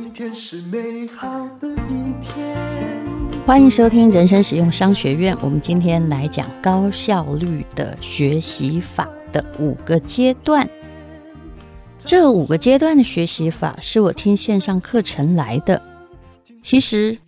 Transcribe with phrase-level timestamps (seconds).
[0.00, 1.28] 今天是美好
[1.60, 2.56] 的一天。
[3.44, 5.36] 欢迎收听人生实用商学院。
[5.42, 10.68] 我们今天来讲高效率的学习法的五个阶段。
[12.04, 15.82] 这五个阶段的学习法是我听线上课程来的。
[16.62, 17.18] 其实，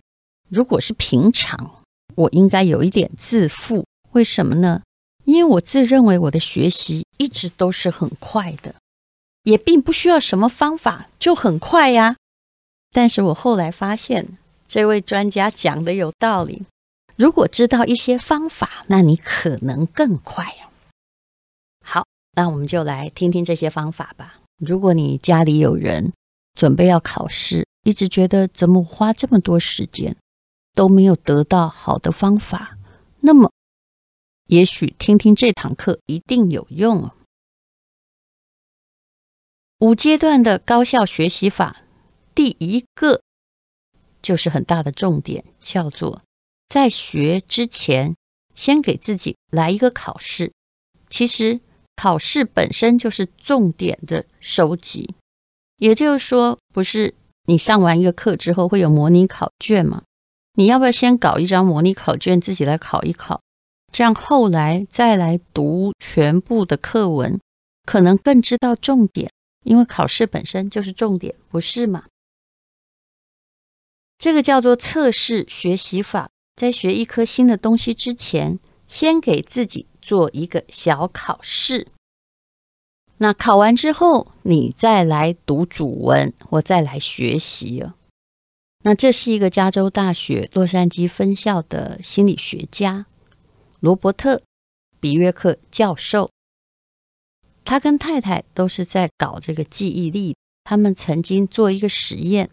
[0.47, 1.83] 如果是平常，
[2.15, 3.85] 我应该有一点自负。
[4.13, 4.81] 为什么呢？
[5.25, 8.73] 因为我自认为我的学习一直都是很快的。
[9.43, 12.15] 也并不需要什么方法，就很快呀。
[12.91, 14.37] 但是我后来发现，
[14.67, 16.65] 这位专家讲的有道理。
[17.15, 20.69] 如果知道一些方法，那你可能更快呀。
[21.85, 24.39] 好，那我们就来听听这些方法吧。
[24.57, 26.11] 如果你家里有人
[26.55, 30.15] 准备要考试，一直觉得怎么花这么多时间
[30.73, 32.77] 都没有得到好的方法，
[33.21, 33.51] 那么
[34.47, 37.11] 也许听听这堂课一定有用哦。
[39.79, 41.83] 五阶段的高效学习法，
[42.33, 43.21] 第一个
[44.21, 46.21] 就是很大的重点，叫做
[46.67, 48.15] 在学之前
[48.55, 50.51] 先给自己来一个考试。
[51.09, 51.59] 其实
[51.95, 55.15] 考试本身就是重点的收集，
[55.77, 57.13] 也就是说，不是
[57.47, 60.03] 你上完一个课之后会有模拟考卷吗？
[60.53, 63.41] 你要不要先搞一张模拟考卷自己来考一考？
[63.91, 67.39] 这样后来再来读全部的课文，
[67.85, 69.29] 可能更知道重点。
[69.63, 72.05] 因为考试本身就是重点，不是吗？
[74.21, 76.29] 这个叫做测试学习法。
[76.55, 81.87] 在学一科新的东西之前，先给自己做一个小考试。
[83.17, 87.95] 那考完之后，你再来读主文，或再来学习哦。
[88.83, 93.07] 那这是一个加州大学洛杉矶分校的心理学家
[93.79, 94.35] 罗伯特·
[94.99, 96.29] 比约克教授。
[97.65, 100.35] 他跟太太都是在搞这个记忆力。
[100.63, 102.51] 他们曾经做一个实验，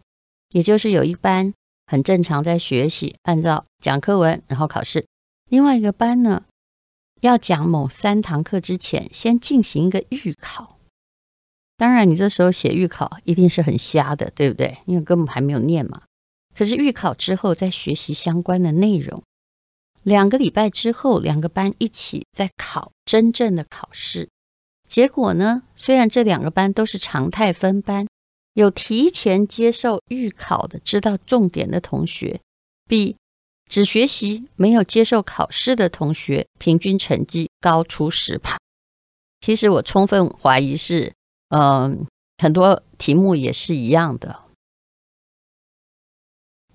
[0.53, 1.53] 也就是有一班
[1.91, 5.01] 很正常在学习，按照讲课文然后考试；
[5.49, 6.45] 另外一个班呢，
[7.23, 10.79] 要讲某三堂课之前，先进行一个预考。
[11.79, 14.77] 当然，你这时候写预考一定是很瞎的，对不对？
[14.85, 16.03] 因为根本还没有念嘛。
[16.55, 19.23] 可是预考之后再学习相关的内容。
[20.03, 24.29] 两个礼拜之后，两个班一起在考真正的考试。
[24.87, 25.63] 结果呢？
[25.75, 28.07] 虽然这两个班都是常态分班，
[28.59, 32.41] 有提前接受预考的、知道重点的同学，
[32.89, 33.15] 比
[33.69, 38.59] 只学习没有接受考试的同学平均成绩高出十趴。
[39.41, 41.15] 其实我充分怀疑是，
[41.51, 42.05] 嗯、
[42.39, 44.43] 很多题目也是一样的。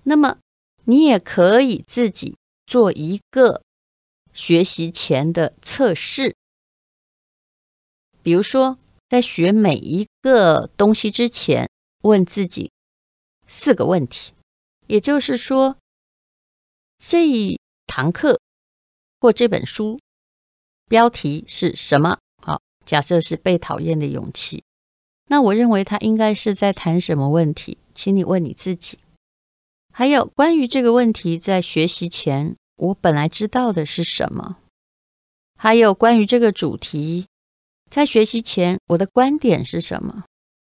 [0.04, 0.38] 那么
[0.84, 2.34] 你也可以自己
[2.66, 3.60] 做一个
[4.32, 6.34] 学习前的测试。
[8.22, 8.78] 比如说，
[9.10, 11.68] 在学每一个东西之前，
[12.04, 12.70] 问自己
[13.46, 14.32] 四个问题。
[14.86, 15.76] 也就是说，
[16.98, 18.38] 这一堂课
[19.18, 19.98] 或这本书
[20.86, 22.18] 标题是什么？
[22.42, 24.62] 好，假设是被讨厌的勇气。
[25.28, 27.78] 那我认为他应该是在谈什么问题？
[27.94, 28.98] 请你问你自己。
[29.90, 34.58] 还有关于这个问题，在学习前我本来知道的是什么？
[35.56, 37.26] 还有关于这个主题。
[37.88, 40.24] 在学习前，我的观点是什么？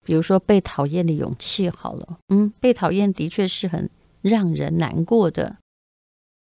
[0.04, 3.88] 比如说被讨厌的勇气，好了，嗯，被讨厌的确是很
[4.20, 5.56] 让人难过的，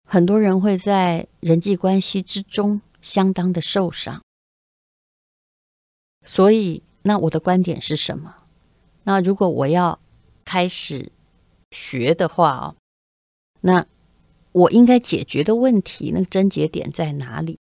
[0.07, 4.21] 很多人会在人际关系之中相当的受伤。
[6.25, 8.35] 所以，那我的观点是什么？
[9.03, 9.99] 那如果我要
[10.45, 11.11] 开始
[11.71, 12.75] 学的话哦，
[13.61, 13.85] 那
[14.51, 17.57] 我应该解决的问题，那个症结点在哪里？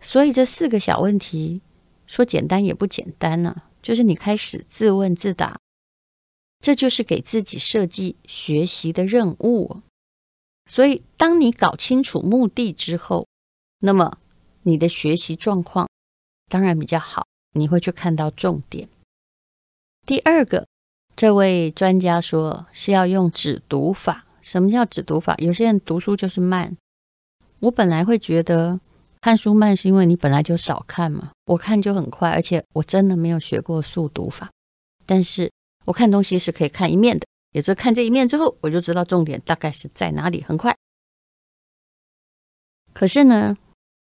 [0.00, 1.60] 所以这四个小问题。
[2.06, 5.60] 说简单也不简单呢、就是你开始自问自答，
[6.58, 9.82] 这就是给自己设计学习的任务。
[10.64, 13.28] 所以，当你搞清楚目的之后，
[13.80, 14.16] 那么
[14.62, 15.86] 你的学习状况
[16.48, 18.88] 当然比较好，你会去看到重点。
[20.06, 20.66] 第二个，
[21.14, 24.24] 这位专家说是要用指读法。
[24.40, 25.34] 什么叫指读法？
[25.36, 26.74] 有些人读书就是慢，
[27.60, 28.80] 我本来会觉得。
[29.24, 34.50] 看书慢是因为你本来就少看嘛，我看就很快，而且我真的没有学过速读法，
[35.06, 35.50] 但是
[35.86, 40.76] 我看东西是可以看一面的，也就是看这一面之后，我就知道重点大概是在哪里，很快。
[42.92, 43.56] 可是呢，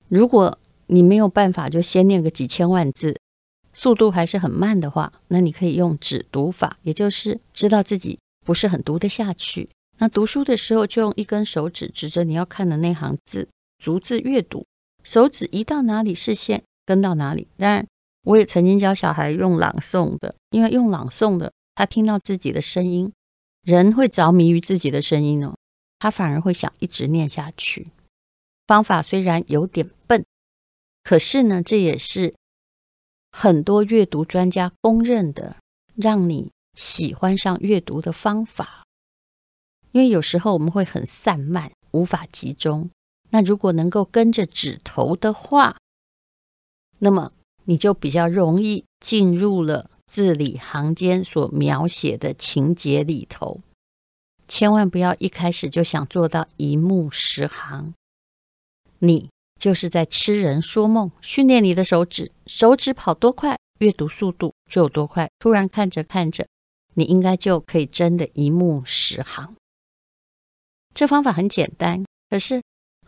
[0.09, 0.59] 如果
[0.89, 3.17] 你没有办法就先念个几千万字，
[3.73, 13.49] 速度还是很慢的话，那你可以用指读法，也就是知道自己不是很读得下去，那读书的时候就用一根手指指着你要看的那行字，
[13.79, 14.67] 逐字阅读。
[15.03, 17.49] 手指移到哪里，视线跟到哪里。
[17.57, 17.87] 当然，
[18.23, 23.13] 我也曾经教小孩用朗诵的，因为用朗诵的，他听到自己的声音，
[23.63, 25.57] 人会着迷于自己的声音哦，
[25.99, 27.87] 他反而会想一直念下去。
[28.67, 30.25] 方法虽然有点笨，
[31.03, 32.35] 可是呢，这也是
[33.31, 35.57] 很多阅读专家公认的，
[35.97, 38.85] 让你喜欢上阅读的方法。
[39.91, 42.89] 因为有时候我们会很散漫，无法集中。
[43.35, 45.79] 那如果能够跟着指头的话，
[46.99, 47.33] 那么
[47.65, 53.61] 你就比较容易进入了字里行间所描写的情节里头。
[54.47, 57.95] 千万不要一开始就想做到一目十行，
[58.99, 61.11] 你就是在痴人说梦。
[61.23, 65.31] 训练你的手指，手指跑多快，阅读速度就有多快。
[65.39, 66.47] 突然看着看着，
[66.95, 69.57] 你应该就可以真的一目十行。
[70.93, 72.61] 这方法很简单，可是。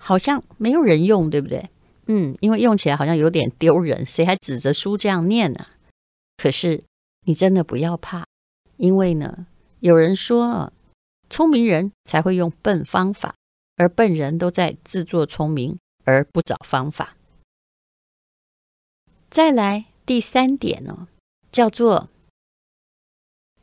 [0.04, 1.70] 好像没有人用，对不对？
[2.08, 5.66] 嗯，因为用起来好像有点丢人，谁还指着书这样念呢？
[6.36, 6.84] 可是
[7.26, 8.26] 你真的不要怕，
[8.76, 9.46] 因为呢，
[9.80, 10.70] 有人说，
[11.30, 13.34] 聪明人才会用笨方法，
[13.76, 17.16] 而笨人都在自作聪明而不找方法。
[19.30, 21.08] 再来第三点呢，
[21.50, 22.10] 叫做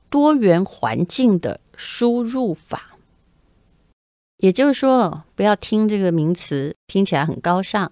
[0.10, 2.91] 多元环境的输入法。
[4.42, 7.92] 也就是说，不要听这个名词，听起来很高尚，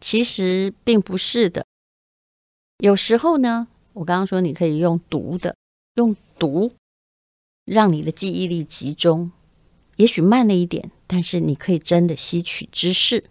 [0.00, 1.64] 其实并不是的。
[2.78, 5.54] 有时候呢，我刚刚说你可以用读的，
[5.94, 6.72] 用读
[7.64, 9.30] 让你的记忆力集中，
[9.94, 13.22] 也许慢了一点，但是你可以真的吸取知识。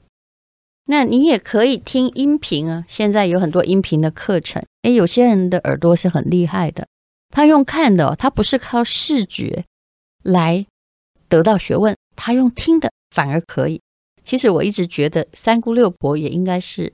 [0.85, 4.65] 那你也可以听音频啊，现在有很多音频的课程。
[4.83, 6.87] 诶，有些人的耳朵是很厉害的，
[7.29, 9.65] 他用看的，他不是靠视觉
[10.23, 10.65] 来
[11.27, 11.93] 得到学问。
[12.17, 13.79] 他用听的反而可以。
[14.25, 16.91] 其实我一直觉得三姑六婆也应该是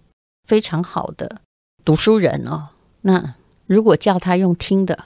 [0.47, 1.41] 非常好的
[1.83, 2.69] 读书人哦。
[3.01, 3.33] 那
[3.65, 5.05] 如果叫他用听的，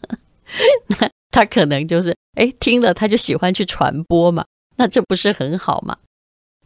[0.88, 4.44] 那他可能就是哎听了他就喜欢去传播嘛。
[4.76, 5.96] 那这不是很好吗？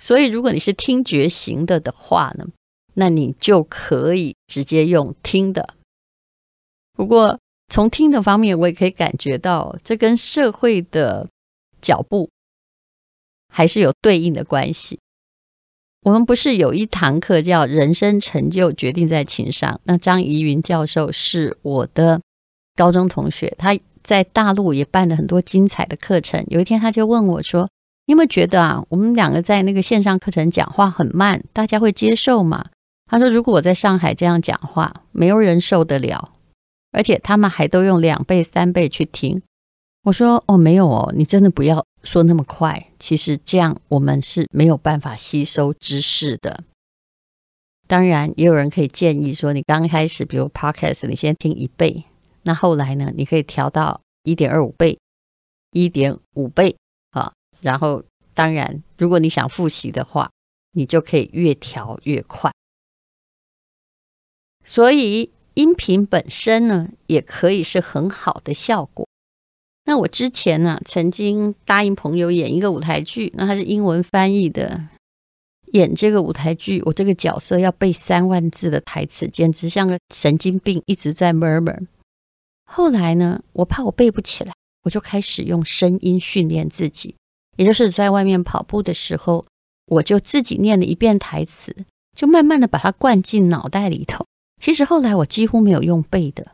[0.00, 2.44] 所以如果你是听觉型的的话呢，
[2.94, 5.74] 那你就可以直接用听的。
[6.94, 7.38] 不过
[7.68, 11.28] 从听的方面，我也可以感觉到这跟社会的
[11.80, 12.28] 脚步。
[13.54, 14.98] 还是有对应的关系。
[16.02, 19.80] 我们不是有一堂课叫“人生成就决定在情商”？
[19.84, 22.20] 那张怡云教授是我的
[22.74, 26.44] 高中同学，他在大陆也办了很多精彩的课程。
[26.48, 27.70] 有一天，他就问我说
[28.06, 32.66] ：“你有没有觉得啊，我们两个在那个线上课程讲话很慢，大家会接受吗？”
[33.08, 36.32] 他说：“如果我在上海这样讲话，没有人受得了，
[36.90, 39.40] 而且他们还都用两倍、三倍去听。”
[40.04, 46.62] 我说：“哦，没有哦，你真的不要。”说那么快，其实这样我们是没有办法吸收知识的。
[47.86, 52.04] 当然，也有人可以建议说，你刚开始，比如 Podcast，你先听一倍，
[52.42, 54.98] 那后来呢，你可以调到一点二五倍、
[55.72, 56.76] 一点五倍
[57.10, 57.32] 啊。
[57.60, 60.30] 然后，当然，如果你想复习的话，
[60.72, 62.52] 你就可以越调越快。
[64.64, 69.06] 所以，音频本身呢，也可以是很好的效果。
[69.86, 74.88] 那我之前呢、曾经答应朋友演一个舞台剧，那他是英文翻译的，
[75.72, 81.86] 演这个舞台剧，我这个角色要背三万字的台词，简直像个神经病，一直在 murmur。
[82.64, 87.14] 后来呢，我怕我背不起来，我就开始用声音训练自己，
[87.58, 89.44] 也就是在外面跑步的时候，
[89.86, 91.76] 我就自己念了一遍台词，
[92.16, 94.24] 就慢慢的把它灌进脑袋里头。
[94.62, 96.52] 其实后来我几乎没有用背的，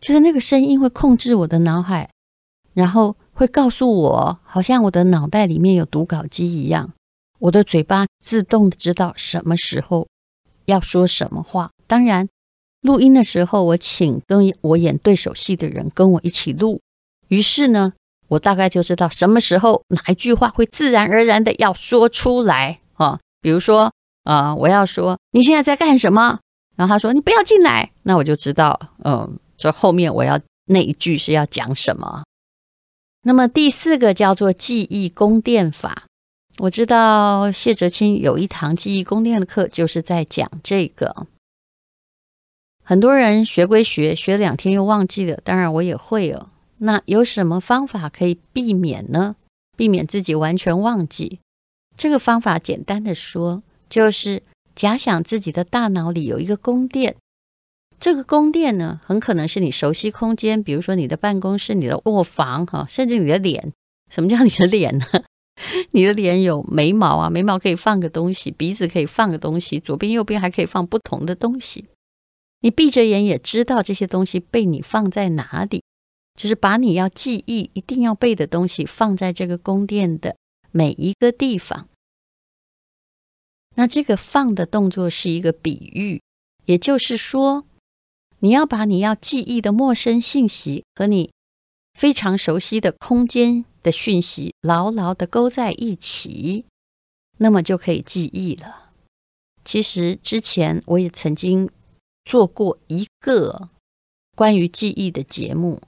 [0.00, 2.10] 就是那个声音会控制我的脑海。
[2.78, 6.92] 然后会告诉我，好像我的脑袋里面有读稿机一样，
[7.40, 10.06] 我的嘴巴自动的知道什么时候
[10.66, 11.72] 要说什么话。
[11.88, 12.28] 当然，
[12.82, 16.80] 录音的时候，我请跟我演对手戏的人跟我一起录，
[17.26, 17.94] 于是呢，
[18.28, 23.18] 我大概就知道什么时候哪一句话会自然而然的要说出来啊。
[23.40, 23.92] 比如说，
[24.22, 26.38] 啊、呃，我要说你现在在干什么？
[26.76, 32.22] 然后他说你不要进来，那我就知道，嗯，这后面我要那一句是要讲什么。
[33.22, 36.06] 那么第四个叫做记忆宫殿法，
[36.58, 41.26] 我知道谢哲青有一堂记忆宫殿的课，就是在讲这个。
[42.84, 46.48] 很多人学归学，学两天又忘记了，当然我也会哦。
[46.78, 49.36] 那有什么方法可以避免呢？
[49.76, 51.40] 避免自己完全忘记？
[51.96, 54.42] 这个方法简单的说，就是
[54.74, 57.16] 假想自己的大脑里有一个宫殿。
[58.00, 63.72] 这个宫殿呢，很可能是你熟悉空间，比如说你的办公室、你的卧房，哈，甚至你的脸。
[64.10, 65.06] 什么叫你的脸呢？
[65.90, 71.86] 你的脸有眉毛啊，眉毛可以放个东西，鼻子可以放个东西，左边右边还可以放不同的东西。
[72.60, 75.82] 你闭着眼也知道这些东西被你放在哪里。
[76.38, 80.36] 就是把你要记忆、一定要背的东西放在这个宫殿的
[80.70, 81.88] 每一个地方。
[83.74, 86.22] 那这个放的动作是一个比喻，
[86.64, 87.64] 也就是说，
[88.40, 91.32] 你要把你要记忆的陌生信息和你
[91.94, 96.64] 非常熟悉的空间的讯息牢牢的勾在一起，
[97.38, 98.90] 那么就可以记忆了。
[99.64, 101.68] 其实之前我也曾经
[102.24, 103.68] 做过一个
[104.36, 105.80] 关于记忆的节目，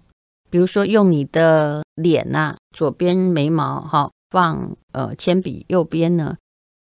[0.51, 6.37] 比如说用你的脸呐、左边眉毛哈放呃铅笔，右边呢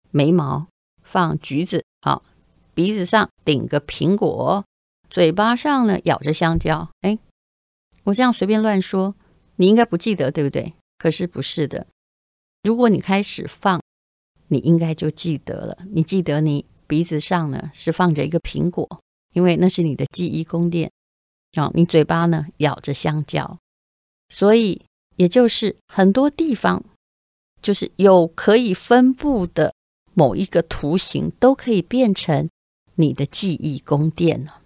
[0.09, 0.67] 眉毛。
[1.03, 2.23] 放橘子，好，
[2.73, 4.63] 鼻子上顶个苹果，
[5.11, 6.89] 嘴巴上呢咬着香蕉。
[7.01, 7.19] 哎，
[8.05, 9.13] 我这样随便乱说，
[9.57, 10.73] 你应该不记得，对不对？
[10.97, 11.85] 可是不是的，
[12.63, 13.81] 如果你开始放，
[14.47, 15.77] 你应该就记得了。
[15.91, 19.01] 你记得你鼻子上呢是放着一个苹果，
[19.33, 20.89] 因为那是你的记忆宫殿。
[21.57, 23.59] 啊，你嘴巴呢咬着香蕉，
[24.29, 24.85] 所以
[25.17, 26.83] 也就是很多地方
[27.61, 29.73] 就是有可以分布的。
[30.13, 32.49] 某一个图形都可以变成
[32.95, 34.60] 你的记忆宫殿了。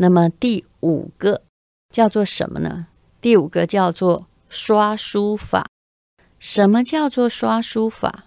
[0.00, 1.42] 那么第五个
[1.90, 2.86] 叫做什么呢？
[3.20, 5.66] 第五个叫做刷书法。
[6.38, 8.24] 什么叫做刷书法？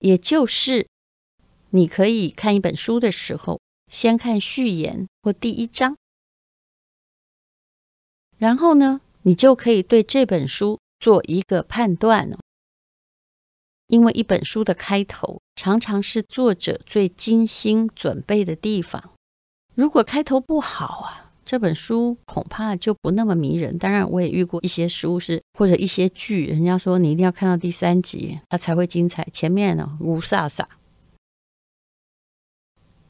[0.00, 0.88] 也就是
[1.70, 5.96] 你可以看一本书的时候，先看序言或第一章，
[8.36, 12.40] 然后呢，你就可以对这本书做一个判断了。
[13.86, 19.12] 因为一本书的开头常常是作者最精心准备的地方。
[19.74, 23.78] 如果开头不好啊，这本书恐怕就不那么迷人。
[23.78, 29.26] 当然，我也遇过一些书是或者一些剧，人家说你一定要看到第三集，它才会精彩。
[29.32, 30.66] 前面呢，雾煞煞。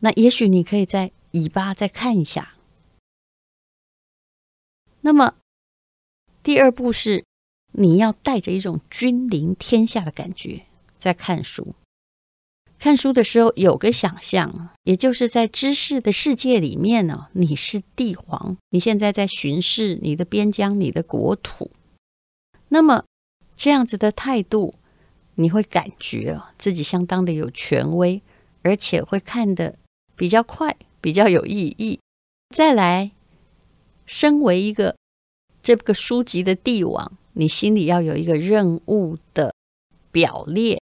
[0.01, 2.55] 那也许你可以在尾巴再看一下。
[5.01, 5.35] 那么
[6.43, 7.25] 第二步是
[7.73, 10.63] 你要带着一种君临天下的感觉。
[10.99, 11.67] 在看书，
[12.83, 21.71] 看书的时候有个想象，也就是在知识的世界里面呢，你是帝皇，你现在在巡视你的边疆、你的国土，
[22.71, 23.05] 那么
[23.55, 24.75] 这样子的态度，
[25.37, 28.21] 你会感觉自己相当的有权威，
[28.63, 29.77] 而且会看得
[30.17, 32.01] 比较快，比较有意义。
[32.53, 33.13] 再来，
[34.07, 34.97] 身为一个
[35.63, 39.55] 这个书籍的帝王，你心里要有一个任务的
[40.11, 40.82] 表列。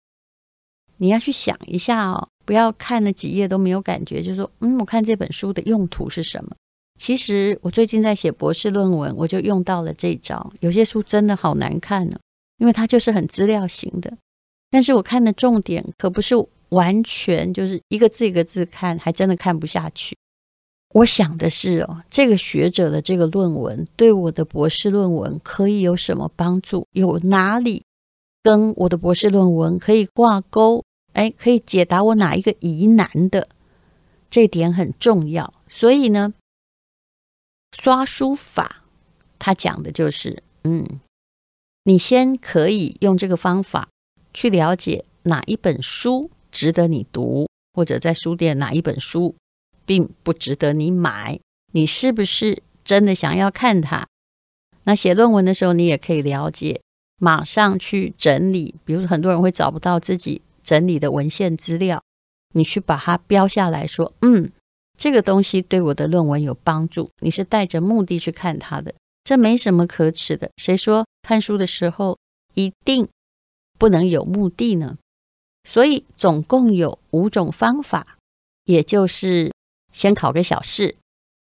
[1.02, 6.54] 你要去想一下哦，不要看了几页都没有感觉，就说嗯，我看这本书的用途是什么？
[7.00, 10.52] 其实我最近在写博士论文，我就用到了这招。
[10.60, 12.16] 有些书真的好难看呢，
[12.58, 14.16] 因为它就是很资料型的。
[14.70, 16.36] 但是我看的重点可不是
[16.68, 20.16] 完全就是一个字一个字看，还真的看不下去。
[20.94, 26.86] 我想的是哦，这个学者的这个论文对我的博士论文可以有什么帮助？
[26.92, 27.82] 有哪里
[28.40, 30.84] 跟我的博士论文可以挂钩？
[31.12, 33.48] 哎，可以解答我哪一个疑难的，
[34.30, 35.52] 这点很重要。
[35.68, 36.32] 所以呢，
[37.78, 38.84] 刷书法，
[39.38, 40.86] 他讲的就是，嗯，
[41.84, 43.88] 你先可以用这个方法
[44.32, 49.34] 去了解哪一本书值得你读，或者在书店哪一本书
[49.84, 51.38] 并不值得你买，
[51.72, 54.06] 你是不是真的想要看它？
[54.84, 56.80] 那写论文的时候，你也可以了解，
[57.18, 58.74] 马上去整理。
[58.84, 60.42] 比如，很多人会找不到自己。
[60.62, 62.02] 整理的文献资料，
[62.54, 64.50] 你去把它标下来说，嗯，
[64.96, 67.08] 这个东西对我的论文有帮助。
[67.20, 70.50] 你是带着目的去看它的，这没什么可耻的。
[70.56, 72.18] 谁说看书的时候
[72.54, 73.08] 一定
[73.78, 74.98] 不能有目的呢？
[75.64, 78.18] 所以总共有五种方法，
[78.64, 79.52] 也就是
[79.92, 80.96] 先考个小试，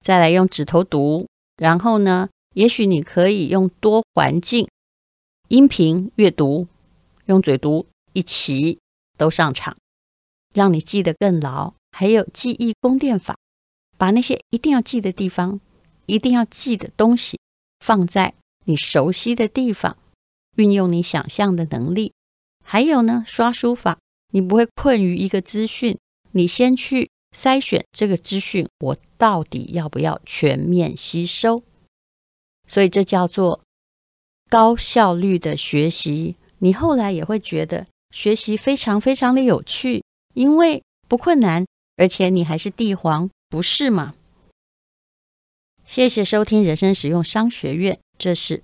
[0.00, 1.26] 再来用指头读，
[1.56, 4.68] 然后呢，也许你可以用多环境、
[5.48, 6.66] 音频阅读、
[7.26, 8.78] 用嘴读一起。
[9.16, 9.76] 都上场，
[10.54, 11.74] 让你记得更牢。
[11.94, 13.36] 还有记忆宫殿法，
[13.98, 15.60] 把那些一定要记的地方、
[16.06, 17.38] 一定要记的东西
[17.80, 18.32] 放在
[18.64, 19.98] 你熟悉的地方，
[20.56, 22.14] 运用你想象的能力。
[22.64, 23.98] 还有呢，刷书法，
[24.30, 25.98] 你不会困于一个资讯，
[26.30, 31.62] 你先去筛选这个资讯，我到底要不要全面吸收？
[32.66, 33.60] 所以这叫做
[34.48, 36.36] 高效率的学习。
[36.60, 37.86] 你后来也会觉得。
[38.12, 40.04] 学习非常非常的有趣，
[40.34, 41.66] 因为不困难，
[41.96, 44.14] 而且你还是帝皇，不是吗？
[45.86, 48.62] 谢谢收听人生实用商学院，这是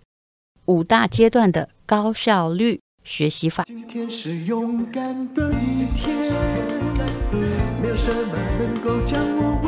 [0.66, 3.64] 五大阶段的高效率学习法。
[3.64, 6.14] 今天是勇敢的一天，
[7.80, 9.67] 没有什么能够将我